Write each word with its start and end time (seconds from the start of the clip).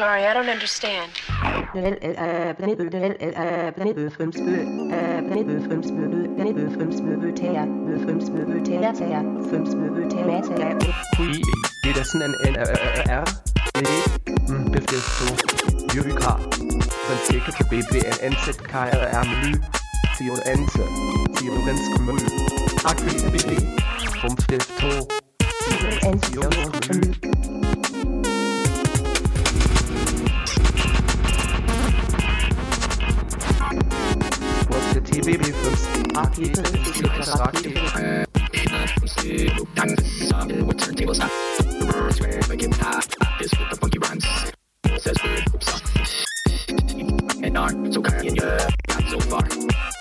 Sorry, 0.00 0.22
I 0.30 0.32
don't 0.36 0.50
understand. 0.56 1.08
Det 11.82 11.90
er 11.90 11.94
da 11.94 12.04
sådan 12.04 12.34
en 12.46 12.56
R, 13.24 13.28
Befesto, 14.72 15.26
Jyrika, 15.94 16.32
Franziska 17.06 17.50
til 17.58 17.64
BBNZ, 17.70 18.56
KRR 18.72 19.24
Menü, 19.30 19.54
Zio 20.16 20.34
Enze, 20.52 20.84
Zio 21.36 21.50
Lorenz 21.54 21.84
Gemüll, 21.92 22.20
Akkulibibi, 22.90 23.56
Rumpfstifto, 24.22 24.90
Til 25.78 25.86
en 25.86 25.98
ganske 26.02 26.94
møl. 26.94 27.14
Akkurat 36.16 36.64
BB. 49.06 49.97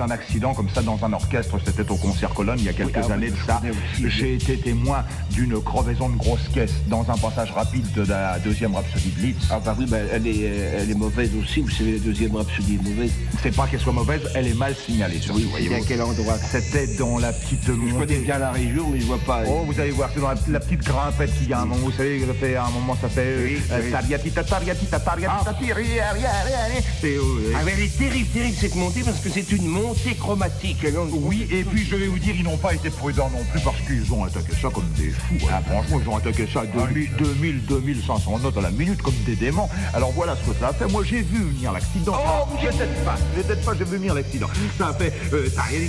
D'un 0.00 0.10
accident 0.10 0.54
comme 0.54 0.68
ça 0.70 0.80
dans 0.82 0.98
un 1.04 1.12
orchestre. 1.12 1.58
C'était 1.64 1.88
au 1.90 1.96
concert 1.96 2.30
Colonne 2.30 2.58
il 2.58 2.64
y 2.64 2.68
a 2.68 2.72
quelques 2.72 2.96
Ah 2.96 3.06
oui, 3.06 3.12
années 3.12 3.30
de 3.30 3.36
ça. 3.46 3.60
J'ai 4.02 4.34
été 4.34 4.56
témoin 4.56 5.04
d'une 5.30 5.60
crevaison 5.60 6.08
de 6.08 6.16
grosse 6.16 6.48
caisse 6.54 6.72
dans 6.88 7.02
un 7.10 7.16
passage 7.18 7.50
rapide 7.52 7.86
de 7.92 8.02
la 8.06 8.38
deuxième 8.38 8.74
Rhapsodie 8.74 9.10
de 9.16 9.20
Liszt. 9.22 9.40
Ah 9.50 9.60
bah 9.64 9.76
oui, 9.78 9.84
bah, 9.86 9.98
elle, 10.12 10.26
est, 10.26 10.32
euh, 10.44 10.78
elle 10.80 10.90
est 10.90 10.94
mauvaise 10.94 11.30
aussi. 11.40 11.60
Vous 11.60 11.68
savez, 11.70 11.92
la 11.92 11.98
deuxième 11.98 12.34
rhapsodie 12.34 12.76
est 12.82 12.88
mauvaise. 12.88 13.10
C'est 13.42 13.54
pas 13.54 13.66
qu'elle 13.66 13.80
soit 13.80 13.92
mauvaise, 13.92 14.22
elle 14.34 14.46
est 14.48 14.54
mal 14.54 14.74
signalée. 14.74 15.20
Surtout, 15.20 15.42
Oui, 15.54 15.74
à 15.74 15.80
quel 15.86 16.00
endroit 16.02 16.38
C'était 16.38 16.86
dans 16.96 17.18
la 17.18 17.32
petite 17.32 17.60
Je 17.66 17.72
connais 17.72 17.92
montée. 17.92 18.18
bien 18.20 18.38
la 18.38 18.52
région, 18.52 18.88
mais 18.90 19.00
je 19.00 19.06
vois 19.06 19.18
pas. 19.18 19.42
Oh, 19.46 19.64
vous 19.66 19.78
allez 19.78 19.90
voir, 19.90 20.08
c'est 20.14 20.20
dans 20.20 20.28
la, 20.28 20.34
la 20.48 20.60
petite 20.60 20.82
grimpette 20.82 21.36
qu'il 21.38 21.48
y 21.50 21.52
a 21.52 21.60
un 21.60 21.66
moment, 21.66 21.80
vous 21.84 21.92
savez, 21.92 22.24
ça 22.26 22.32
fait 22.34 22.56
à 22.56 22.64
un 22.64 22.70
moment, 22.70 22.96
ça 23.00 23.08
fait 23.10 23.34
Oui, 23.44 23.58
euh, 23.70 23.90
tariatita, 23.90 24.44
tariatita, 24.44 24.98
tariatita, 25.00 25.54
tiri, 25.54 26.00
Ah, 26.00 26.14
mais 27.64 27.72
elle 27.76 27.84
est 27.84 27.98
terrible, 27.98 28.28
terrible 28.30 28.56
cette 28.60 28.74
montée 28.76 29.02
parce 29.04 29.18
que 29.20 29.28
c'est 29.28 29.50
une 29.52 29.66
montée 29.90 30.14
chromatique. 30.14 30.86
Oui, 31.12 31.48
et 31.50 31.64
puis 31.64 31.84
je 31.84 31.96
vais 31.96 32.06
vous 32.06 32.18
dire, 32.18 32.34
ils 32.36 32.44
n'ont 32.44 32.56
pas 32.56 32.74
été 32.74 32.90
prudents 32.90 33.28
non 33.30 33.42
plus 33.50 33.60
parce 33.60 33.80
qu'ils 33.80 34.12
ont 34.12 34.24
attaqué 34.24 34.52
ça 34.60 34.68
comme 34.72 34.88
des 34.96 35.10
fous. 35.10 35.46
hein. 35.50 35.60
Franchement, 35.68 36.00
ils 36.04 36.08
ont 36.08 36.16
attaqué 36.16 36.46
ça 36.52 36.60
à 36.60 36.66
2000, 36.66 37.10
2000, 37.18 37.66
2500 37.66 38.38
notes 38.38 38.56
à 38.56 38.60
la 38.60 38.70
minute 38.70 39.02
comme 39.02 39.14
des 39.26 39.34
déments. 39.36 39.68
Alors 39.92 40.12
voilà 40.12 40.36
ce 40.36 40.48
que 40.50 40.56
ça 40.58 40.68
a 40.68 40.72
fait. 40.72 40.86
Moi, 40.86 41.02
j'ai 41.04 41.22
vu 41.22 41.42
venir 41.42 41.72
l'accident. 41.72 42.14
Oh, 42.16 42.46
peut-être 42.60 43.04
pas, 43.04 43.16
peut-être 43.34 43.64
pas, 43.64 43.72
j'ai 43.76 43.84
vu 43.84 43.96
venir 43.96 44.14
l'accident. 44.14 44.48
Ça 44.78 44.88
a 44.88 44.94
fait, 44.94 45.12
euh, 45.32 45.48
ça 45.54 45.62
a 45.62 45.70
dit, 45.72 45.88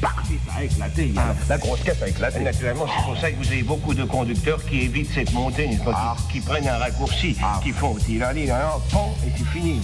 parti, 0.00 0.34
ça 0.46 0.54
a 0.58 0.64
éclaté. 0.64 1.06
Il 1.06 1.14
y 1.14 1.18
a- 1.18 1.34
La 1.48 1.58
grosse 1.58 1.80
caisse 1.80 2.02
a 2.02 2.08
éclaté. 2.08 2.40
Naturellement, 2.40 2.86
c'est 2.86 3.04
pour 3.04 3.16
ça 3.18 3.30
que 3.30 3.36
vous 3.36 3.48
avez 3.48 3.62
beaucoup 3.62 3.94
de 3.94 4.04
conducteurs 4.04 4.64
qui 4.64 4.82
évitent 4.82 5.10
cette 5.14 5.32
montée, 5.32 5.68
Ah. 5.92 6.16
qui, 6.28 6.34
qui 6.34 6.46
prennent 6.46 6.68
un 6.68 6.78
raccourci, 6.78 7.36
Ah. 7.42 7.60
qui 7.62 7.70
font 7.72 7.96
dit, 8.06 8.20
alors, 8.22 8.80
pom, 8.92 9.10
et 9.26 9.30
c'est 9.36 9.46
fini. 9.46 9.80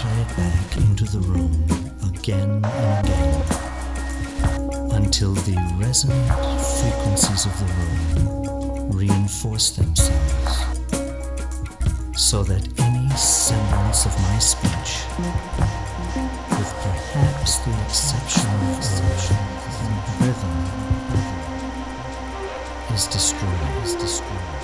To 0.00 0.06
back 0.34 0.76
into 0.78 1.04
the 1.04 1.18
room 1.18 1.52
again 2.08 2.64
and 2.64 3.06
again 3.06 3.42
until 4.92 5.34
the 5.34 5.56
resonant 5.78 6.26
frequencies 6.80 7.44
of 7.44 7.52
the 7.60 7.66
room 7.76 8.92
reinforce 8.92 9.70
themselves 9.72 10.64
so 12.16 12.42
that 12.42 12.66
any 12.80 13.10
semblance 13.14 14.06
of 14.06 14.18
my 14.22 14.38
speech, 14.38 15.04
with 16.56 16.72
perhaps 16.80 17.58
the 17.58 17.72
exception 17.84 18.48
of 18.48 18.80
and 19.84 19.92
rhythm, 20.24 20.56
is 22.94 23.06
destroyed, 23.06 23.84
is 23.84 23.96
destroyed. 23.96 24.60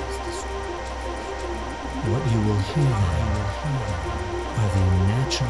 What 2.09 2.23
you 2.33 2.41
will 2.49 2.63
hear 2.73 2.85
then 2.85 3.29
are 3.37 4.06
the 4.75 4.85
natural 5.07 5.49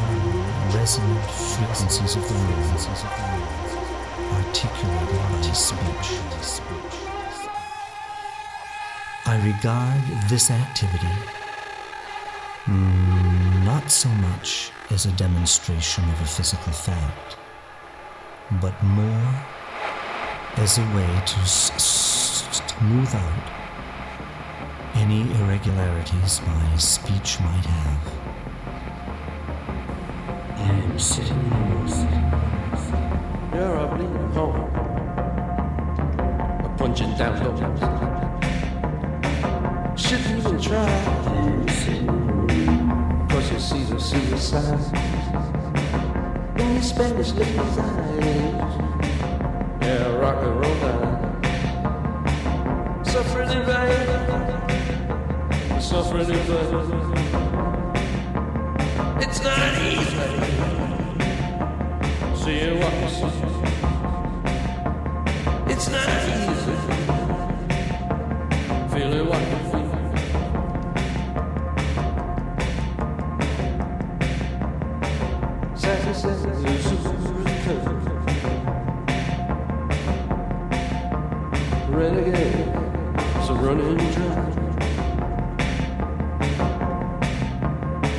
resonant 0.73 1.29
frequencies 1.31 2.15
of 2.15 2.23
the 2.27 2.33
room 2.33 2.57
articulated 4.33 5.21
by 5.31 5.51
speech. 5.53 6.19
I 9.25 9.35
regard 9.45 10.29
this 10.29 10.49
activity 10.51 11.15
mm, 12.65 13.65
not 13.65 13.89
so 13.89 14.09
much 14.09 14.71
as 14.91 15.05
a 15.05 15.11
demonstration 15.13 16.03
of 16.03 16.21
a 16.21 16.25
physical 16.25 16.71
fact, 16.71 17.37
but 18.61 18.81
more 18.83 19.45
as 20.57 20.77
a 20.77 20.85
way 20.95 21.21
to 21.25 21.45
smooth 21.45 23.15
out 23.15 23.57
any 24.95 25.21
irregularities 25.39 26.41
my 26.47 26.77
speech 26.77 27.39
might 27.39 27.65
have. 27.65 28.36
I 30.97 30.99
am 30.99 31.05
sitting. 31.05 31.45
You're 33.53 33.75
a 33.75 33.87
bleeding 33.87 34.31
home. 34.31 34.55
A 36.65 36.67
punching 36.75 37.13
down 37.17 37.37
doors. 37.43 37.59
Shouldn't 40.01 40.37
even 40.39 40.59
try. 40.59 40.89
Cause 43.29 43.51
you 43.51 43.59
see 43.59 43.83
the 43.83 43.99
suicide. 43.99 44.85
In 46.59 46.73
your 46.73 46.81
Spanish 46.81 47.31
lady's 47.33 47.77
eyes. 47.77 48.25
Yeah, 49.83 50.15
rock 50.17 50.41
and 50.41 50.55
roll 50.59 50.77
down. 50.81 51.05
Suffering 53.05 53.51
in 53.51 53.63
vain. 53.67 54.07
Suffering 55.79 56.29
in 56.31 56.39
vain. 56.47 57.46
It's 59.19 59.41
not 59.41 59.59
easy. 59.81 60.05
See 62.35 62.59
you 62.65 62.77
see. 62.79 63.31
It's 65.67 65.89
not 65.89 66.07
easy. 66.07 66.75
Feeling 68.93 69.27
what. 69.27 69.43
Sassy, 75.75 76.13
sassy, 76.13 76.51
Renegade, 81.89 82.65
so 83.45 83.53
running 83.55 83.97
dry. 84.11 84.66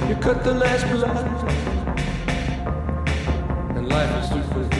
You 0.08 0.16
cut 0.16 0.42
the 0.42 0.54
last 0.54 0.86
blood 0.88 1.26
and 3.76 3.88
life 3.90 4.24
is 4.24 4.30
too 4.30 4.42
quick. 4.52 4.72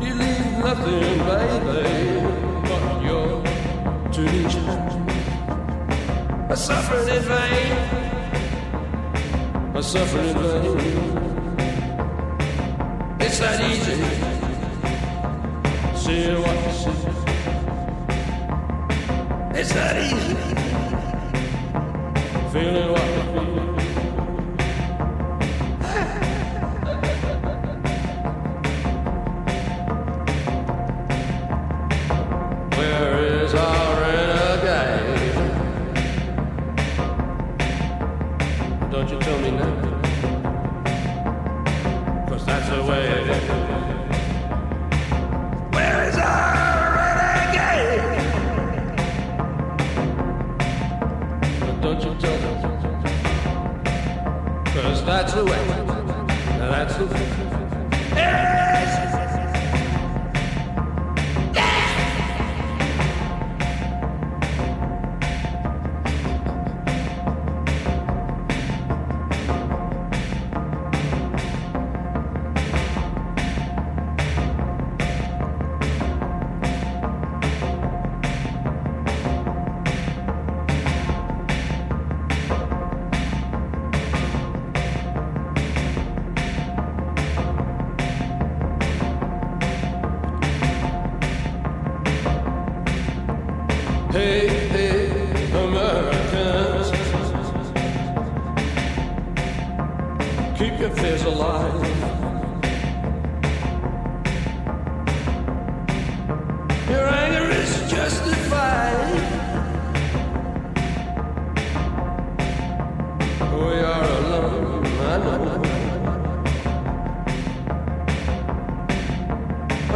You 0.00 0.14
leave 0.14 0.58
nothing, 0.64 1.18
baby, 1.28 1.82
but 2.68 2.82
your 3.04 3.28
tradition. 4.12 4.64
I 6.48 6.54
suffered 6.54 7.08
in 7.16 7.22
vain. 7.22 7.76
I 9.76 9.80
suffered 9.82 10.24
in 10.24 10.36
vain. 10.38 10.78
It's 13.20 13.38
not 13.40 13.60
easy. 13.60 13.96
See 16.02 16.34
what 16.42 16.58
you 16.64 16.72
see. 16.80 16.96
It's 19.60 19.72
not 19.74 19.96
easy. 19.98 20.51
Feeling 22.62 22.92
what 22.92 23.71
keep 100.62 100.78
your 100.78 100.90
fears 100.90 101.24
alive. 101.24 101.74
Your 106.88 107.06
anger 107.08 107.46
is 107.50 107.90
justified. 107.90 109.22
We 113.40 113.74
are 113.90 114.08
alone, 114.18 114.86
I 114.86 115.16
know. 115.24 115.62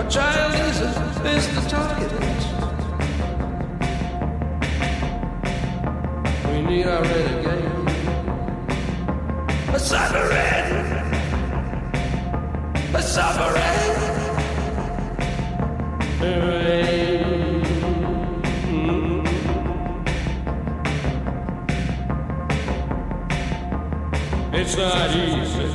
A 0.00 0.04
child 0.10 0.54
is, 0.68 0.78
is 1.36 1.44
the 1.54 1.62
target. 1.70 2.12
We 6.50 6.58
need 6.62 6.86
our 6.86 7.02
renegade. 7.02 7.35
A 9.86 9.88
sovereign. 13.02 13.86
It's 24.52 24.76
not 24.76 25.10
easy. 25.14 25.68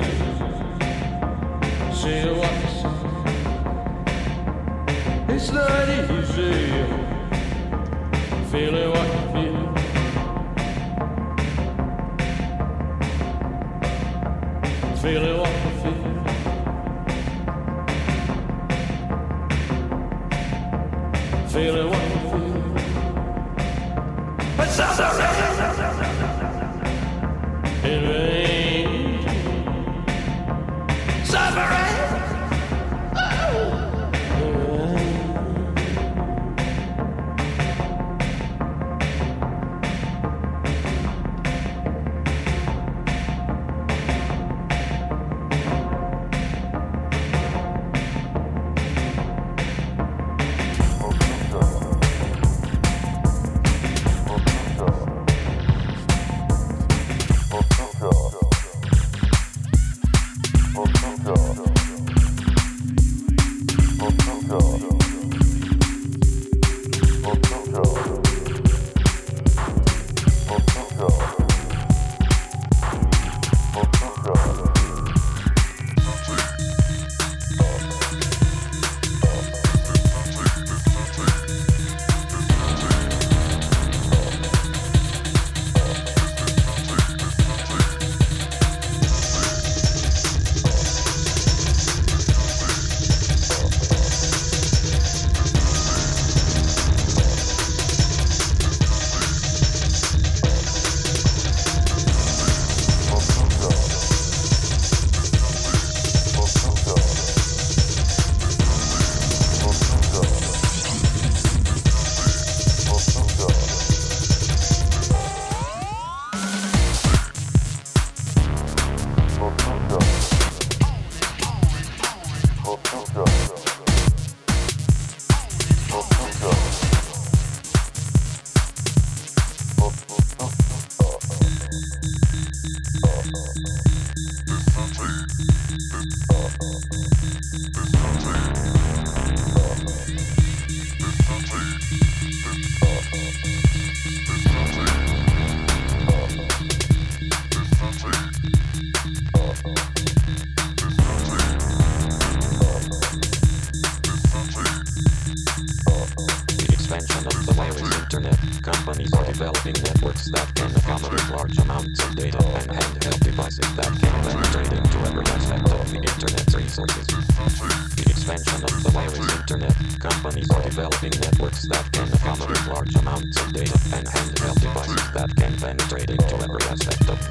See 1.93 2.25
what? 2.39 2.59
It's 5.29 5.51
not 5.53 5.87
easy. 5.87 6.53
Feeling 8.51 8.89
what 8.89 9.09
feel. 15.01 15.19
Feeling 15.19 15.37
what 15.39 15.60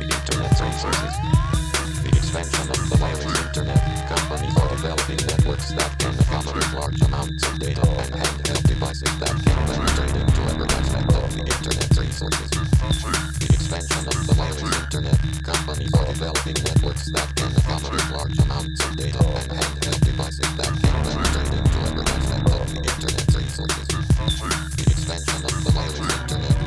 the 0.00 0.16
internet's 0.16 0.60
resources. 0.60 1.14
The 2.00 2.12
expansion 2.16 2.64
of 2.72 2.80
the 2.88 2.96
wireless 3.00 3.36
internet. 3.44 3.80
Companies 4.08 4.56
are 4.56 4.68
developing 4.72 5.20
networks 5.28 5.68
that 5.76 5.92
can 6.00 6.16
accommodate 6.16 6.72
large 6.72 7.00
amounts 7.04 7.44
of 7.44 7.58
data 7.60 7.84
and 7.84 8.12
handheld 8.16 8.64
devices 8.64 9.12
that 9.20 9.34
can 9.44 9.58
penetrate 9.68 10.16
into 10.16 10.40
every 10.48 10.68
aspect 10.72 11.12
of 11.12 11.28
the 11.36 11.42
internet's 11.44 11.96
resources. 12.00 12.48
The 13.44 13.48
expansion 13.52 14.00
of 14.08 14.16
the 14.24 14.34
wireless 14.40 14.72
internet. 14.72 15.18
Companies 15.44 15.92
are 15.92 16.08
developing 16.08 16.56
networks 16.64 17.04
that 17.12 17.28
can 17.36 17.50
accommodate 17.60 18.08
large 18.16 18.38
amounts 18.40 18.80
of 18.80 18.96
data 18.96 19.20
and 19.20 19.52
handheld 19.52 20.00
devices 20.00 20.48
that 20.56 20.72
can 20.80 20.96
penetrate 21.04 21.52
into 21.60 21.78
every 21.92 22.06
aspect 22.08 22.46
of 22.48 22.64
the 22.72 22.80
internet's 22.88 23.34
resources. 23.36 23.88
The 24.80 24.86
expansion 24.96 25.40
of 25.44 25.56
the 25.60 25.72
wireless 25.76 26.08
internet. 26.24 26.59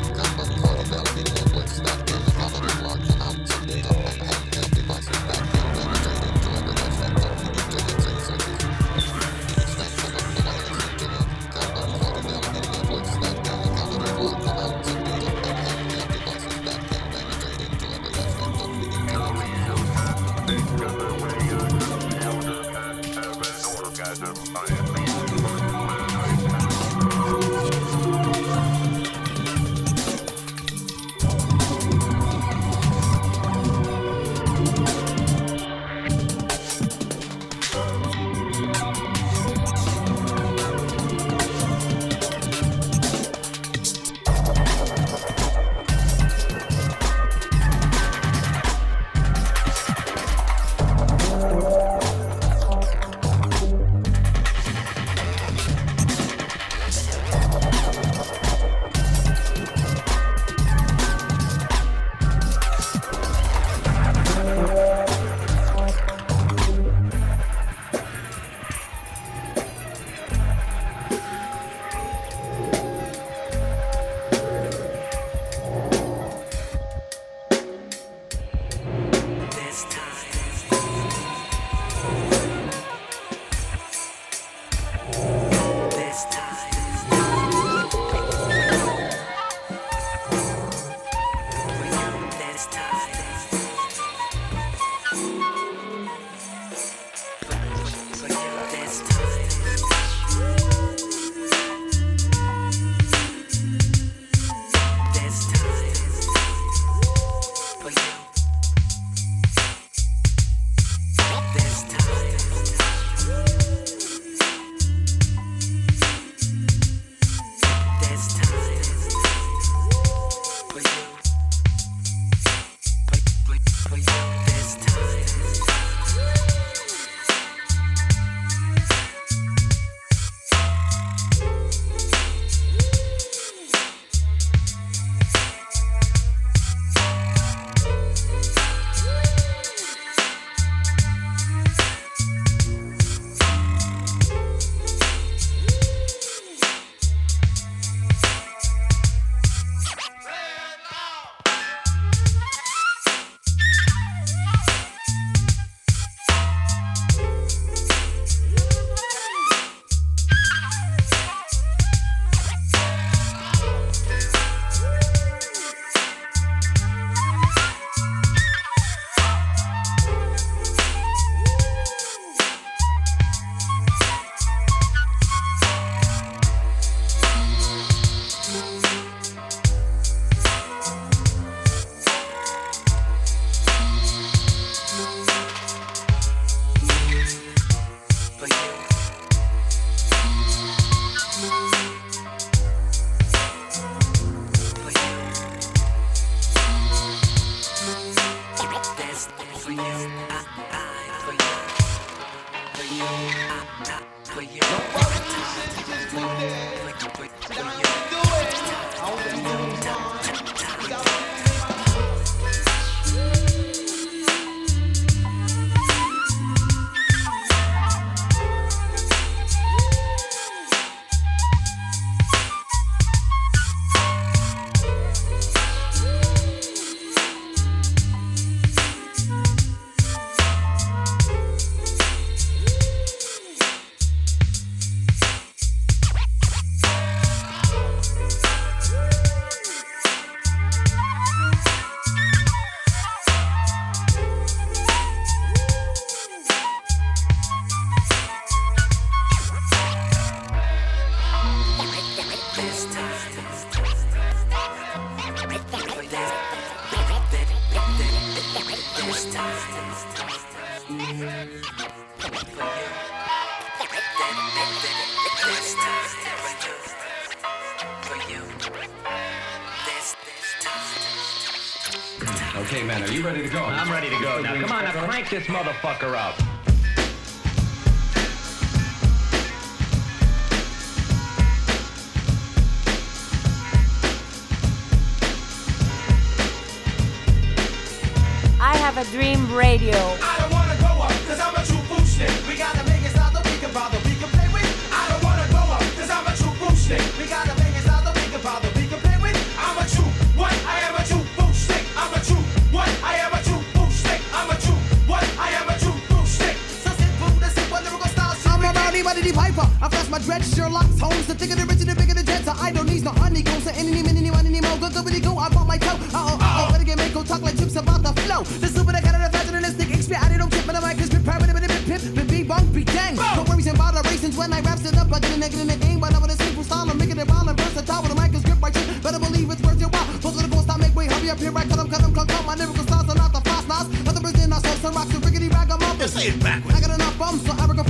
Piper. 309.53 309.69
I 309.81 309.89
flash 309.89 310.09
my 310.09 310.19
dread, 310.19 310.43
Sherlock 310.43 310.89
Holmes. 310.99 311.27
The 311.27 311.35
thicker 311.35 311.55
the 311.55 311.65
richer, 311.65 311.85
the 311.85 311.95
bigger 311.95 312.13
the 312.13 312.23
jet. 312.23 312.43
So 312.45 312.53
I 312.57 312.71
don't 312.71 312.89
need 312.89 313.03
no 313.03 313.11
honeycombs. 313.11 313.63
So 313.63 313.71
any, 313.75 313.91
mini, 313.91 314.29
money, 314.29 314.61
mo. 314.61 314.77
Go, 314.77 314.89
go, 314.89 315.01
go. 315.03 315.37
I 315.37 315.49
bought 315.49 315.67
my 315.67 315.77
toe. 315.77 315.97
Uh 316.13 316.33
oh, 316.33 316.37
uh 316.41 316.67
oh. 316.67 316.71
Better 316.71 316.85
get 316.85 316.97
make 316.97 317.13
go 317.13 317.23
talk 317.23 317.41
like 317.41 317.57
chips 317.57 317.75
about 317.75 318.03
the 318.03 318.13
flow. 318.23 318.43
The 318.43 318.67
super, 318.67 318.91
the 318.91 319.01
kind 319.01 319.15
of 319.15 319.21
the 319.23 319.37
fashionistic 319.37 319.89
experience. 319.93 320.25
I 320.25 320.37
don't 320.37 320.51
tip, 320.51 320.65
but 320.65 320.75
the 320.75 320.81
mic 320.81 320.99
is 320.99 321.09
prepared 321.09 321.41
with 321.41 321.49
a 321.49 321.53
bit 321.53 321.69
of 321.69 321.85
pip, 321.85 322.01
pip, 322.01 322.27
be 322.27 322.43
bunk, 322.43 322.73
be 322.73 322.83
dang. 322.83 323.15
No 323.15 323.43
worries 323.47 323.67
and 323.67 323.77
moderations 323.77 324.35
when 324.37 324.53
I 324.53 324.61
raps 324.61 324.85
it 324.85 324.97
up. 324.97 325.11
I 325.11 325.19
get 325.19 325.31
a 325.35 325.37
negative 325.37 325.61
in 325.61 325.67
the 325.67 325.77
game, 325.77 325.99
but 325.99 326.13
I'm 326.13 326.21
with 326.21 326.33
a 326.33 326.37
simple 326.43 326.63
style. 326.63 326.89
I'm 326.89 326.97
making 326.97 327.17
it 327.17 327.27
wild 327.27 327.49
and 327.49 327.57
versatile 327.59 328.01
with 328.01 328.11
a 328.11 328.15
mic 328.15 328.33
is 328.33 328.43
grip 328.43 328.61
right 328.61 328.73
shit. 328.73 329.03
Better 329.03 329.19
believe 329.19 329.49
it's 329.49 329.61
worth 329.61 329.79
your 329.79 329.89
while. 329.89 330.07
Those 330.23 330.37
are 330.39 330.43
the 330.47 330.51
ghosts 330.51 330.69
I 330.69 330.77
make 330.77 330.95
way. 330.95 331.07
Hurry 331.07 331.29
up 331.29 331.39
here, 331.39 331.51
right? 331.51 331.67
Cut 331.67 331.77
them, 331.77 331.89
cut 331.89 332.01
them, 332.01 332.13
cut 332.13 332.27
them. 332.27 332.45
My 332.45 332.55
lyrical 332.55 332.83
styles 332.83 333.09
are 333.09 333.15
not 333.15 333.31
the 333.33 333.41
fast 333.41 333.67
knots. 333.67 333.89
Other 334.07 334.21
bridges, 334.21 334.47
not 334.47 334.61
so, 334.65 334.71
some 334.81 334.95
rocks, 334.95 335.13
and 335.13 335.23
rickety 335.25 335.49
ragamuffin. 335.49 336.07
Say 336.07 336.29
it 336.29 336.39
backwards. 336.41 336.77
I 336.77 336.81
got 336.81 336.95
enough 336.95 337.17
bums, 337.19 337.45
so 337.45 337.53
I 337.53 337.63
I 337.73 337.81
a 337.81 337.83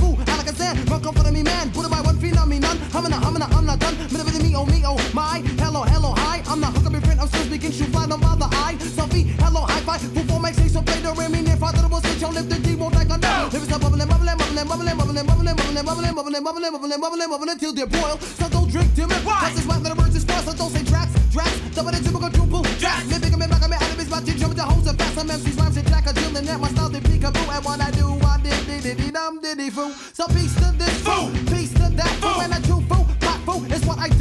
I'm 4.04 4.12
not 4.12 4.26
done. 4.26 4.26
Minute 4.26 4.34
with 4.34 4.42
me, 4.42 4.56
oh 4.56 4.66
me, 4.66 4.82
oh 4.84 5.10
my. 5.14 5.40
Hello, 5.56 5.82
hello, 5.82 6.12
hi. 6.16 6.42
I'm 6.46 6.60
not 6.60 6.74
hook 6.74 6.86
up 6.86 6.94
in 6.94 7.00
print. 7.00 7.20
I'm 7.20 7.28
still 7.28 7.44
speaking. 7.44 7.72
Shoot 7.72 7.88
fly, 7.88 8.06
no 8.06 8.18
bother. 8.18 8.48
I 8.52 8.74
selfie, 8.76 9.24
hello, 9.40 9.62
high 9.62 9.80
five. 9.80 10.02
Before 10.14 10.40
make 10.40 10.54
say 10.54 10.68
so 10.68 10.82
play 10.82 11.00
the 11.00 11.12
rim. 11.12 11.34
If 11.34 11.62
I 11.62 11.72
thought 11.72 11.84
it 11.84 11.90
was 11.90 12.02
switch, 12.04 12.22
I'll 12.22 12.32
lift 12.32 12.48
the 12.50 12.58
D, 12.58 12.74
won't 12.76 12.94
like 12.94 13.08
a 13.08 13.16
no. 13.16 13.48
If 13.48 13.64
it's 13.64 13.72
a 13.72 13.78
bubbling, 13.78 14.08
bubbling, 14.08 14.36
bubbling, 14.36 14.66
bubbling, 14.68 14.96
bubbling, 14.96 15.26
bubbling, 15.26 15.56
bubbling, 15.56 15.84
bubbling, 15.84 16.14
bubbling, 16.14 16.44
bubbling, 16.44 16.72
bubbling, 16.72 17.00
bubbling, 17.00 17.30
bubbling 17.30 17.50
until 17.50 17.72
they 17.72 17.84
boil. 17.84 18.18
So 18.18 18.48
don't 18.48 18.68
drink 18.68 18.94
to 18.94 19.06
me. 19.08 19.16
Cause 19.24 19.56
it's 19.56 19.66
wet, 19.66 19.82
the 19.82 19.94
birds 19.94 20.16
is 20.16 20.24
fast. 20.24 20.44
So 20.46 20.52
don't 20.52 20.70
say 20.70 20.84
tracks, 20.84 21.12
tracks. 21.32 21.56
Double 21.72 21.92
the 21.92 22.00
typical 22.04 22.28
dribble. 22.28 22.64
Tracks. 22.76 23.08
Me 23.08 23.16
bigger, 23.18 23.40
me 23.40 23.46
back, 23.48 23.64
me 23.64 23.76
out 23.76 23.88
of 23.88 23.96
his 23.96 24.10
body. 24.10 24.32
Jump 24.36 24.52
the 24.54 24.64
hoes 24.68 24.86
and 24.86 24.98
fast. 24.98 25.14
Some 25.16 25.28
MCs 25.28 25.56
rhymes 25.56 25.76
and 25.80 25.88
jack 25.88 26.06
a 26.06 26.12
jill 26.12 26.36
and 26.36 26.44
that 26.44 26.60
my 26.60 26.68
style 26.68 26.90
they 26.90 27.00
peekaboo. 27.00 27.48
And 27.56 27.64
what 27.64 27.80
I 27.80 27.90
do, 27.96 28.20
I 28.20 28.36
did, 28.44 28.66
did, 28.68 28.82
did, 28.84 28.96
did, 29.00 29.14
dum, 29.14 29.40
diddy 29.40 29.70
foo. 29.70 29.92
So 30.12 30.28
peace 30.28 30.54
to 30.60 30.68
this 30.76 30.92
fool, 31.00 31.32
peace 31.48 31.72
to 31.80 31.88
that 31.88 32.12
fool, 32.20 32.44
and 32.44 32.52
a 32.52 32.60
true 32.60 32.74
fool, 32.76 32.83
pop 32.83 32.83
fool 32.83 32.83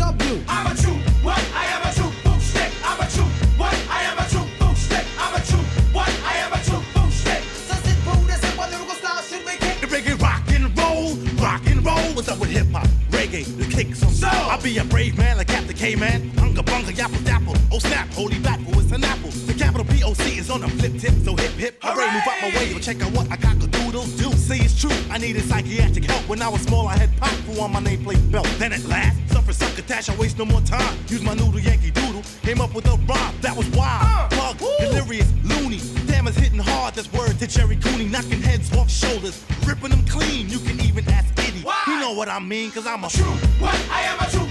is 0.03 0.11
what 0.11 0.11
I 0.11 0.11
dub 0.11 0.21
you. 0.21 0.43
I'm 0.47 0.67
a 0.67 0.75
true, 0.75 0.93
what? 1.23 1.39
I 1.53 1.65
am 1.65 1.81
a 1.81 1.93
true 1.93 2.11
Fu-Schnick. 2.23 2.71
I'm 2.83 2.99
a 2.99 3.09
true, 3.09 3.23
what? 3.57 3.73
I 3.89 4.03
am 4.03 4.17
a 4.17 4.25
true 4.29 4.47
Fu-Schnick. 4.59 5.05
I'm 5.19 5.35
a 5.35 5.45
true, 5.45 5.65
what? 5.93 6.09
I 6.25 6.37
am 6.37 6.53
a 6.53 6.57
true 6.63 6.81
Fu-Schnick. 6.93 7.41
So 7.67 7.75
sit 7.75 7.97
fool, 8.03 8.21
that's 8.27 8.43
it. 8.43 8.57
What 8.57 8.71
lyrical 8.71 8.95
style 8.95 9.21
should 9.21 9.45
we 9.45 9.57
kick? 9.57 9.79
The 9.81 9.87
reggae 9.87 10.19
rock 10.21 10.43
and 10.49 10.77
roll, 10.77 11.15
rock 11.41 11.65
and 11.67 11.85
roll. 11.85 12.15
What's 12.15 12.29
up 12.29 12.39
with 12.39 12.49
hip 12.49 12.67
hop? 12.71 12.87
Reggae, 13.09 13.45
the 13.57 13.65
kick 13.65 13.95
some 13.95 14.09
soul. 14.09 14.29
I'll 14.31 14.61
be 14.61 14.77
a 14.77 14.83
brave 14.83 15.17
man 15.17 15.37
like 15.37 15.47
Captain 15.47 15.75
Caveman. 15.75 16.31
Unga 16.39 16.63
bunga, 16.63 16.91
yapple 16.91 17.23
dapple. 17.25 17.55
Oh 17.71 17.79
snap, 17.79 18.07
holy 18.13 18.39
battle, 18.39 18.79
it's 18.79 18.91
an 18.91 19.03
apple. 19.03 19.29
The 19.29 19.53
capital 19.53 19.85
P-O-C 19.85 20.37
is 20.37 20.49
on 20.49 20.63
a 20.63 20.69
flip 20.69 20.97
tip, 20.99 21.13
so 21.23 21.35
hip 21.35 21.51
hip. 21.53 21.77
Hooray, 21.81 22.11
move 22.13 22.23
out 22.27 22.41
my 22.41 22.49
way, 22.57 22.71
yo, 22.71 22.79
check 22.79 23.01
out 23.01 23.11
what 23.11 23.31
I 23.31 23.37
got 23.37 23.59
doodle 23.83 24.03
do. 24.17 24.31
See, 24.37 24.59
it's 24.59 24.79
true, 24.79 24.91
I 25.09 25.17
needed 25.17 25.43
psychiatric 25.43 26.05
help. 26.05 26.27
When 26.27 26.41
I 26.41 26.47
was 26.47 26.61
small, 26.61 26.87
I 26.87 26.97
had 26.97 27.09
Poc 27.17 27.33
Fu 27.45 27.61
on 27.61 27.71
my 27.71 27.79
nameplate 27.79 28.31
belt. 28.31 28.47
Then 28.57 28.73
at 28.73 28.83
last, 28.85 29.17
suffer 29.31 29.53
succotash, 29.53 30.09
I 30.09 30.15
waste 30.15 30.37
no 30.37 30.45
more 30.45 30.61
time. 30.61 30.97
Use 31.07 31.21
my 31.21 31.33
noodle 31.33 31.59
Yankee 31.59 31.91
doodle, 31.91 32.23
came 32.41 32.61
up 32.61 32.73
with 32.73 32.85
a 32.87 32.95
rhyme 33.07 33.35
that 33.41 33.55
was 33.55 33.67
wild. 33.69 34.33
Uh, 34.33 34.53
Plug, 34.53 34.57
delirious, 34.79 35.31
loony. 35.43 35.79
Damn, 36.07 36.27
it's 36.27 36.37
hitting 36.37 36.59
hard, 36.59 36.95
that's 36.95 37.11
word 37.13 37.37
to 37.39 37.47
Gerry 37.47 37.77
Cooney. 37.77 38.05
Knocking 38.05 38.41
heads 38.41 38.75
off 38.77 38.89
shoulders, 38.89 39.43
ripping 39.65 39.89
them 39.89 40.05
clean. 40.07 40.49
You 40.49 40.59
can 40.59 40.79
even 40.81 41.07
ask 41.09 41.27
Eddie. 41.39 41.63
He 41.85 41.99
know 41.99 42.13
what 42.13 42.29
I 42.29 42.39
mean, 42.39 42.71
cause 42.71 42.87
I'm 42.87 43.03
a 43.03 43.09
true. 43.09 43.23
What? 43.59 43.75
I 43.91 44.01
am 44.01 44.19
a 44.19 44.29
true 44.31 44.42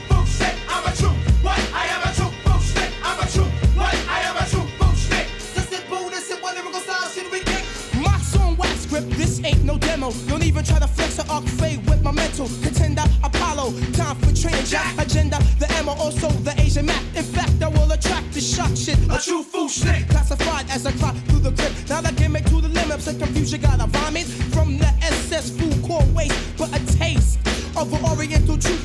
this 9.16 9.42
ain't 9.44 9.64
no 9.64 9.78
demo. 9.78 10.12
Don't 10.28 10.44
even 10.44 10.64
try 10.64 10.78
to 10.78 10.86
flex 10.86 11.18
or 11.18 11.30
arc 11.30 11.44
fade 11.44 11.78
with 11.88 12.02
my 12.02 12.12
mental. 12.12 12.46
Contender, 12.62 13.04
Apollo, 13.22 13.72
time 13.92 14.16
for 14.16 14.34
training 14.34 14.64
jack. 14.64 14.96
Agenda, 14.98 15.38
the 15.58 15.70
Emma, 15.78 15.92
also 15.92 16.28
the 16.46 16.54
Asian 16.60 16.86
map. 16.86 17.02
In 17.14 17.24
fact, 17.24 17.62
I 17.62 17.68
will 17.68 17.90
attract 17.92 18.32
the 18.32 18.40
shock 18.40 18.74
shit. 18.76 18.98
A 19.10 19.18
true 19.18 19.42
Fu-Schnick. 19.42 20.08
Classified 20.08 20.66
as 20.70 20.86
a 20.86 20.92
clock 20.92 21.16
through 21.26 21.40
the 21.40 21.50
grip. 21.50 21.72
Now 21.88 22.02
can 22.02 22.32
make 22.32 22.44
to 22.46 22.60
the 22.60 22.68
limits 22.68 23.06
and 23.06 23.18
confusion 23.18 23.60
got 23.60 23.80
a 23.80 23.86
vomit 23.86 24.26
from 24.54 24.78
the 24.78 24.88
SS 25.02 25.50
food 25.50 25.82
core 25.86 26.04
waste. 26.14 26.38
But 26.56 26.70
a 26.74 26.80
taste 26.98 27.38
of 27.76 27.92
an 27.92 28.04
oriental 28.04 28.58
true 28.58 28.76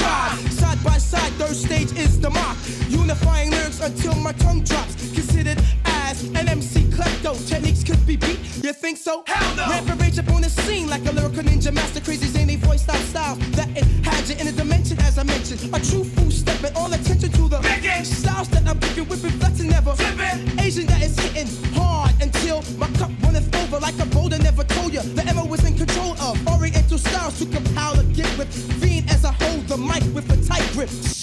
Side 0.00 0.82
by 0.82 0.96
side, 0.96 1.32
third 1.34 1.54
stage 1.54 1.92
is 1.92 2.18
the 2.20 2.30
mark. 2.30 2.56
Unifying 2.88 3.50
lyrics 3.50 3.80
until 3.80 4.14
my 4.14 4.32
tongue 4.32 4.62
drops. 4.62 4.94
Considered 5.12 5.58
as 5.84 6.24
an 6.24 6.48
MC 6.48 6.84
klepto. 6.84 7.36
Techniques 7.46 7.84
could 7.84 8.04
be 8.06 8.16
beat. 8.16 8.38
You 8.64 8.72
think 8.72 8.96
so? 8.96 9.24
Hell 9.26 9.56
no. 9.56 9.68
Rampant 9.68 10.00
rage 10.00 10.18
up 10.18 10.28
on 10.30 10.40
the 10.40 10.48
scene 10.48 10.88
like 10.88 11.04
a 11.06 11.12
lyrical 11.12 11.42
ninja 11.42 11.72
master. 11.72 12.00
Crazy 12.00 12.28
zany 12.28 12.56
voice 12.56 12.82
style 12.82 13.02
style 13.12 13.36
that 13.56 13.68
it 13.76 13.84
had 14.02 14.26
you 14.26 14.36
in 14.36 14.48
a 14.48 14.52
dimension 14.52 14.98
as 15.00 15.18
I 15.18 15.22
mentioned. 15.22 15.60
A 15.74 15.80
true 15.80 16.04
fool 16.04 16.30
stepping 16.30 16.74
all 16.74 16.92
attention 16.92 17.30
to 17.32 17.48
the 17.48 17.60
styles 18.02 18.48
that 18.48 18.66
I'm 18.66 18.78
picking, 18.80 19.04
whipping, 19.04 19.36
flexing, 19.38 19.68
never. 19.68 19.94
Asian 20.60 20.86
that 20.86 21.02
is 21.02 21.18
hitting 21.18 21.48
hard 21.74 22.12
until 22.22 22.62
my 22.78 22.88
cup 22.98 23.10
runneth 23.22 23.54
over 23.54 23.78
like 23.80 23.98
a 23.98 24.06
boulder. 24.06 24.38
Never 24.38 24.64
told 24.64 24.94
you 24.94 25.02
the 25.02 25.24
MO 25.34 25.44
was 25.44 25.62
in 25.64 25.76
control 25.76 26.18
of 26.20 26.34
Oriental 26.48 26.96
styles 26.96 27.38
to 27.38 27.44
compile 27.46 28.00
a 28.00 28.04
get 28.04 28.30
with 28.38 28.48
grip. 30.86 31.19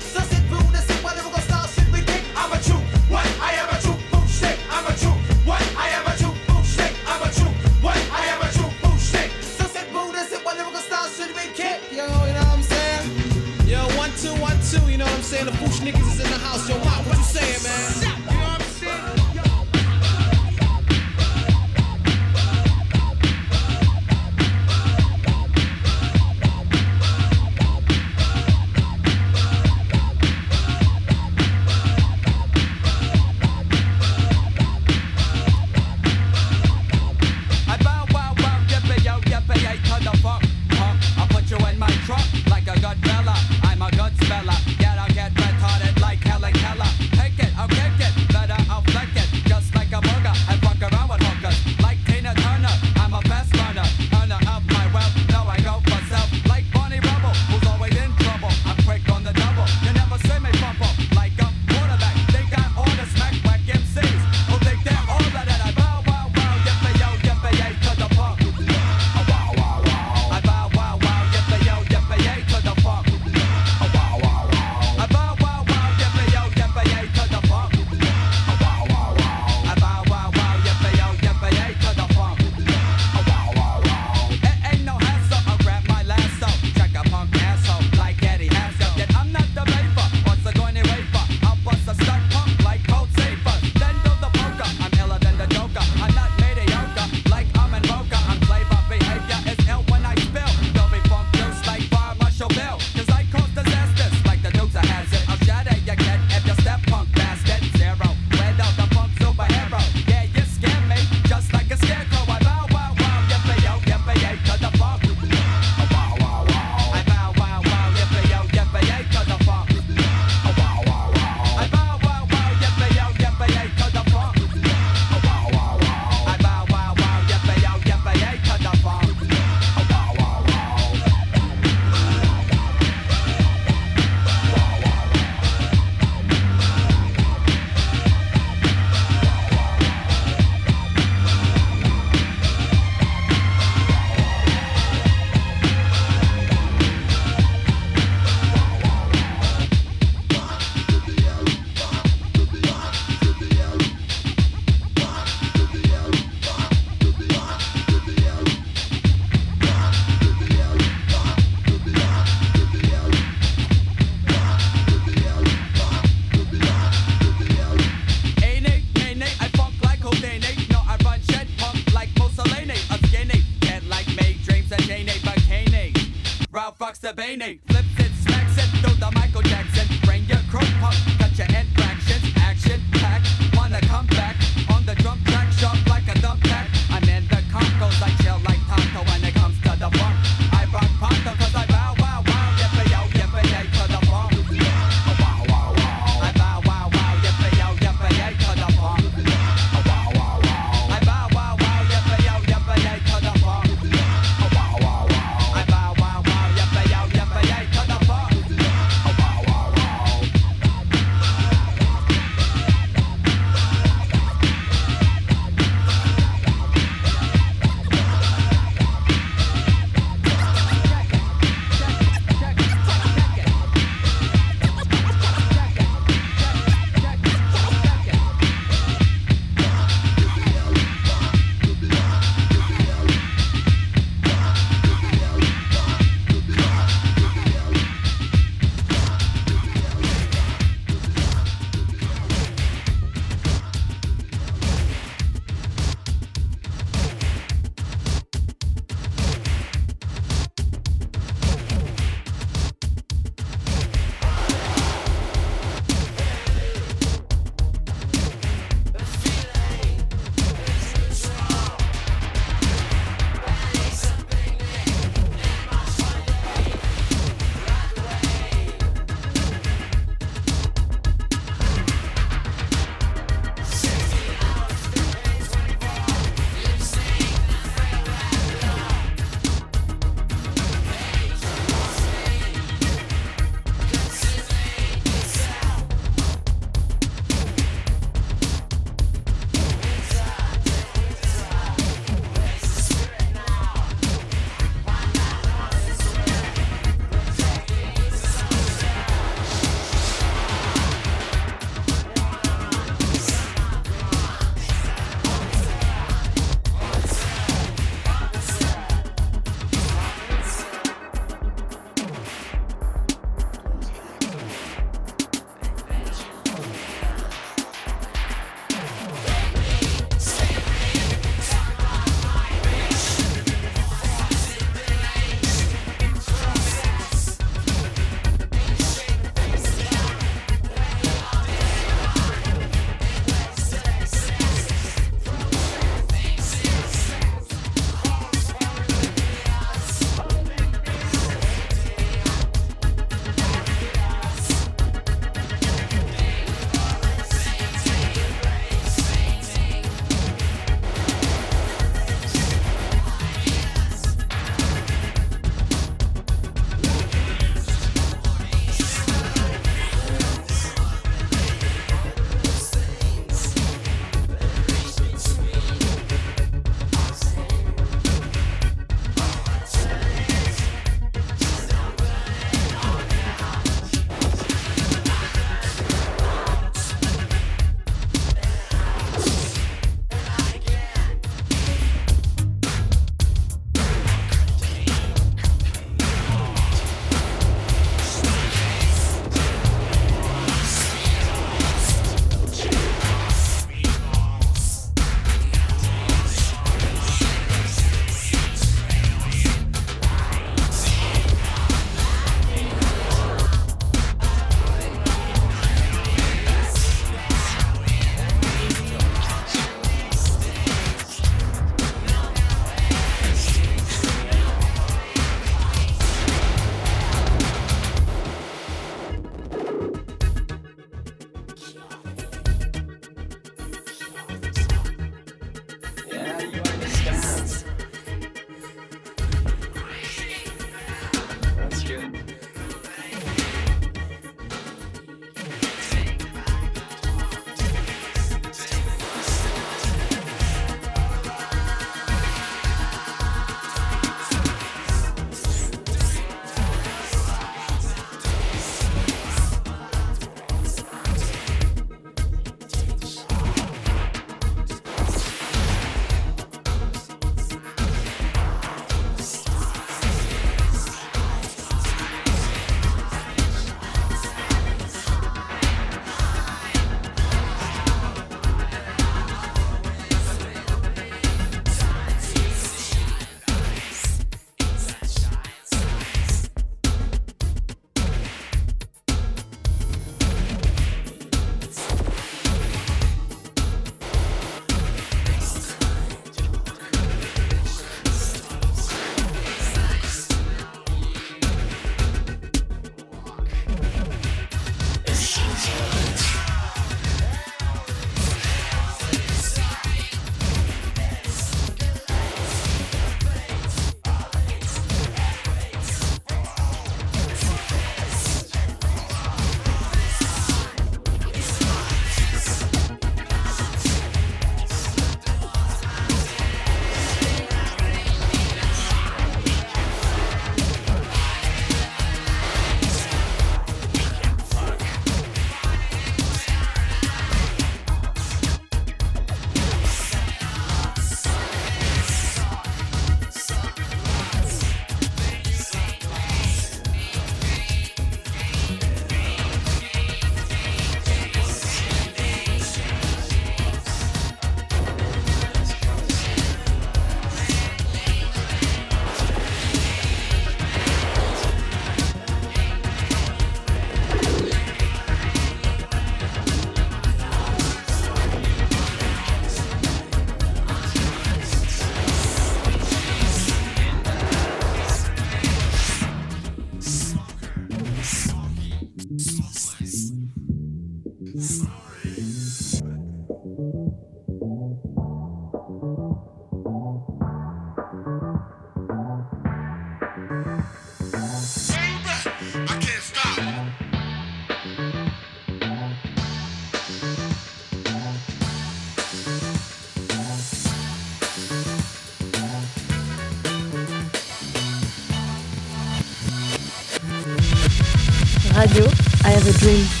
Radio, 598.61 598.85
I 599.23 599.31
have 599.31 599.47
a 599.47 599.57
dream. 599.57 600.00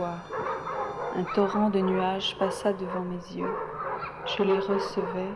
Un 0.00 1.22
torrent 1.34 1.70
de 1.70 1.78
nuages 1.78 2.36
passa 2.38 2.72
devant 2.72 3.02
mes 3.02 3.36
yeux. 3.36 3.54
Je 4.26 4.42
les 4.42 4.58
recevais. 4.58 5.30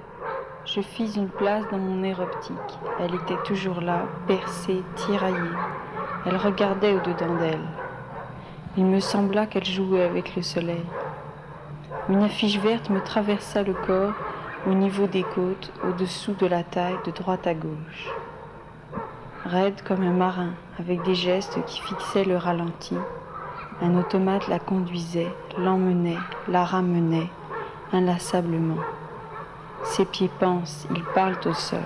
Je 0.65 0.81
fis 0.81 1.17
une 1.17 1.29
place 1.29 1.65
dans 1.71 1.79
mon 1.79 2.03
air 2.03 2.21
optique. 2.21 2.79
Elle 2.99 3.15
était 3.15 3.41
toujours 3.45 3.81
là, 3.81 4.07
percée, 4.27 4.83
tiraillée. 4.97 5.57
Elle 6.27 6.37
regardait 6.37 6.95
au-dedans 6.95 7.37
d'elle. 7.39 7.69
Il 8.77 8.87
me 8.87 8.99
sembla 8.99 9.47
qu'elle 9.47 9.65
jouait 9.65 10.03
avec 10.03 10.35
le 10.35 10.43
soleil. 10.43 10.85
Une 12.09 12.23
affiche 12.23 12.59
verte 12.59 12.91
me 12.91 13.01
traversa 13.01 13.63
le 13.63 13.75
corps 13.75 14.15
au 14.67 14.75
niveau 14.75 15.07
des 15.07 15.23
côtes, 15.23 15.73
au-dessous 15.87 16.35
de 16.35 16.47
la 16.47 16.65
taille, 16.65 16.99
de 17.07 17.13
droite 17.13 17.47
à 17.47 17.55
gauche. 17.55 18.09
Raide 19.45 19.83
comme 19.87 20.03
un 20.03 20.13
marin, 20.13 20.51
avec 20.81 21.03
des 21.03 21.15
gestes 21.15 21.65
qui 21.67 21.81
fixaient 21.81 22.25
le 22.25 22.37
ralenti, 22.37 22.97
un 23.81 23.97
automate 23.97 24.49
la 24.49 24.59
conduisait, 24.59 25.33
l'emmenait, 25.57 26.19
la 26.49 26.65
ramenait, 26.65 27.31
inlassablement. 27.93 28.83
Ses 29.85 30.05
pieds 30.05 30.31
pensent, 30.41 30.87
ils 30.95 31.05
parlent 31.15 31.39
au 31.47 31.55
sol. 31.55 31.79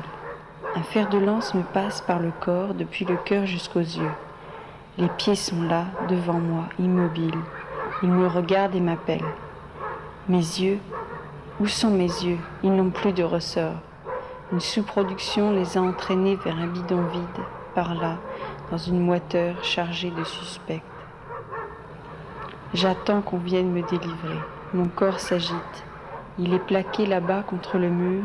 Un 0.74 0.82
fer 0.82 1.08
de 1.10 1.18
lance 1.18 1.54
me 1.54 1.62
passe 1.62 2.00
par 2.00 2.18
le 2.18 2.32
corps, 2.40 2.72
depuis 2.74 3.04
le 3.04 3.16
cœur 3.16 3.44
jusqu'aux 3.44 3.80
yeux. 3.80 4.10
Les 4.96 5.08
pieds 5.08 5.34
sont 5.34 5.62
là, 5.62 5.84
devant 6.08 6.38
moi, 6.38 6.64
immobiles. 6.78 7.38
Ils 8.02 8.10
me 8.10 8.26
regardent 8.26 8.74
et 8.74 8.80
m'appellent. 8.80 9.20
Mes 10.28 10.38
yeux, 10.38 10.78
où 11.60 11.66
sont 11.66 11.90
mes 11.90 12.04
yeux? 12.04 12.38
Ils 12.62 12.74
n'ont 12.74 12.90
plus 12.90 13.12
de 13.12 13.22
ressort. 13.22 13.76
Une 14.50 14.60
sous-production 14.60 15.50
les 15.50 15.76
a 15.76 15.82
entraînés 15.82 16.36
vers 16.36 16.56
un 16.56 16.66
bidon 16.66 17.02
vide, 17.12 17.44
par 17.74 17.94
là, 17.94 18.16
dans 18.70 18.78
une 18.78 19.00
moiteur 19.00 19.62
chargée 19.62 20.10
de 20.10 20.24
suspects. 20.24 20.82
J'attends 22.74 23.20
qu'on 23.20 23.36
vienne 23.36 23.70
me 23.70 23.82
délivrer. 23.82 24.38
Mon 24.72 24.88
corps 24.88 25.20
s'agite. 25.20 25.84
Il 26.38 26.54
est 26.54 26.58
plaqué 26.58 27.04
là-bas 27.04 27.42
contre 27.42 27.76
le 27.76 27.90
mur, 27.90 28.22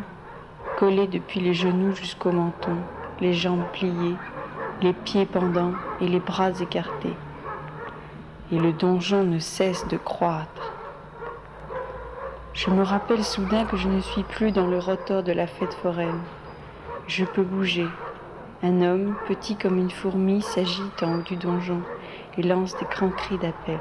collé 0.78 1.06
depuis 1.06 1.42
les 1.42 1.54
genoux 1.54 1.94
jusqu'au 1.94 2.32
menton, 2.32 2.78
les 3.20 3.34
jambes 3.34 3.66
pliées, 3.74 4.16
les 4.82 4.94
pieds 4.94 5.26
pendants 5.26 5.74
et 6.00 6.08
les 6.08 6.22
bras 6.22 6.52
écartés. 6.62 7.14
Et 8.54 8.58
le 8.58 8.72
donjon 8.72 9.24
ne 9.24 9.40
cesse 9.40 9.86
de 9.90 9.98
croître. 9.98 10.72
Je 12.54 12.70
me 12.70 12.84
rappelle 12.84 13.26
soudain 13.26 13.66
que 13.66 13.76
je 13.76 13.90
ne 13.90 14.00
suis 14.00 14.24
plus 14.24 14.54
dans 14.54 14.68
le 14.68 14.80
rotor 14.80 15.24
de 15.24 15.34
la 15.34 15.48
fête 15.48 15.74
foraine. 15.74 16.22
Je 17.08 17.26
peux 17.26 17.44
bouger. 17.44 17.88
Un 18.64 18.82
homme, 18.82 19.16
petit 19.28 19.58
comme 19.58 19.78
une 19.78 19.92
fourmi, 19.92 20.42
s'agite 20.42 21.04
en 21.04 21.16
haut 21.16 21.24
du 21.24 21.36
donjon 21.36 21.82
et 22.38 22.44
lance 22.44 22.78
des 22.78 22.86
grands 22.86 23.10
cris 23.10 23.38
d'appel. 23.38 23.80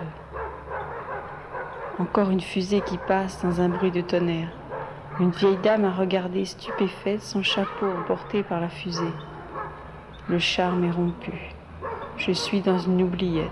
Encore 1.99 2.31
une 2.31 2.41
fusée 2.41 2.83
qui 2.83 2.99
passe 2.99 3.43
dans 3.43 3.61
un 3.61 3.69
bruit 3.69 3.91
de 3.91 4.03
tonnerre. 4.03 4.51
Une 5.19 5.31
vieille 5.31 5.59
dame 5.63 5.87
a 5.87 5.93
regardé 5.93 6.45
stupéfaite 6.45 7.23
son 7.23 7.43
chapeau 7.43 7.87
emporté 7.87 8.43
par 8.43 8.61
la 8.61 8.69
fusée. 8.69 9.15
Le 10.29 10.39
charme 10.39 10.85
est 10.85 10.91
rompu. 10.91 11.55
Je 12.19 12.33
suis 12.33 12.61
dans 12.61 12.79
une 12.79 13.03
oubliette. 13.03 13.51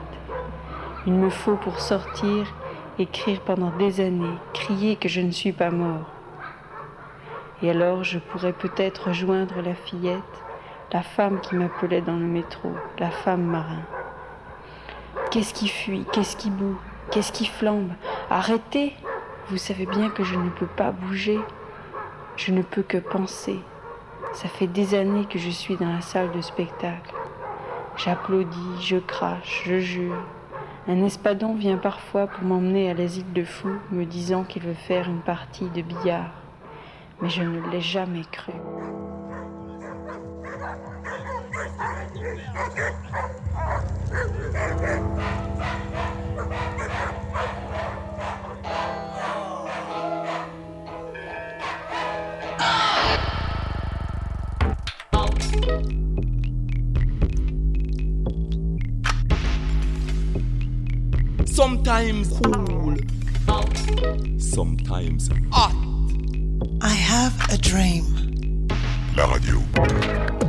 Il 1.06 1.14
me 1.14 1.30
faut 1.30 1.56
pour 1.56 1.80
sortir 1.80 2.54
écrire 2.98 3.40
pendant 3.40 3.70
des 3.70 4.00
années, 4.00 4.38
crier 4.52 4.96
que 4.96 5.08
je 5.08 5.20
ne 5.20 5.30
suis 5.30 5.52
pas 5.52 5.70
mort. 5.70 6.10
Et 7.62 7.70
alors 7.70 8.04
je 8.04 8.18
pourrais 8.18 8.52
peut-être 8.52 9.08
rejoindre 9.08 9.62
la 9.62 9.74
fillette, 9.74 10.22
la 10.92 11.02
femme 11.02 11.40
qui 11.40 11.56
m'appelait 11.56 12.02
dans 12.02 12.16
le 12.16 12.26
métro, 12.26 12.72
la 12.98 13.10
femme 13.10 13.44
marin. 13.44 13.82
Qu'est-ce 15.30 15.54
qui 15.54 15.68
fuit? 15.68 16.04
Qu'est-ce 16.12 16.36
qui 16.36 16.50
boue? 16.50 16.78
Qu'est-ce 17.10 17.32
qui 17.32 17.46
flambe? 17.46 17.92
Arrêtez 18.30 18.94
Vous 19.50 19.58
savez 19.58 19.84
bien 19.84 20.08
que 20.08 20.24
je 20.24 20.36
ne 20.36 20.48
peux 20.48 20.66
pas 20.66 20.92
bouger. 20.92 21.38
Je 22.36 22.52
ne 22.52 22.62
peux 22.62 22.82
que 22.82 22.96
penser. 22.96 23.60
Ça 24.32 24.48
fait 24.48 24.66
des 24.66 24.94
années 24.94 25.26
que 25.26 25.38
je 25.38 25.50
suis 25.50 25.76
dans 25.76 25.92
la 25.92 26.00
salle 26.00 26.32
de 26.32 26.40
spectacle. 26.40 27.14
J'applaudis, 27.96 28.80
je 28.80 28.96
crache, 28.96 29.62
je 29.66 29.78
jure. 29.78 30.24
Un 30.88 31.04
espadon 31.04 31.54
vient 31.54 31.76
parfois 31.76 32.26
pour 32.26 32.44
m'emmener 32.44 32.90
à 32.90 32.94
l'asile 32.94 33.32
de 33.32 33.44
fous, 33.44 33.78
me 33.90 34.04
disant 34.04 34.42
qu'il 34.42 34.62
veut 34.62 34.74
faire 34.74 35.08
une 35.08 35.20
partie 35.20 35.68
de 35.68 35.82
billard. 35.82 36.32
Mais 37.20 37.28
je 37.28 37.42
ne 37.42 37.70
l'ai 37.70 37.80
jamais 37.80 38.24
cru. 38.32 38.52
Sometimes 61.64 62.28
cool. 62.40 62.94
Sometimes 64.38 65.30
hot. 65.50 65.74
I 66.82 66.90
have 66.90 67.32
a 67.50 67.56
dream. 67.56 68.68
La 69.16 69.32
radio. 69.32 70.43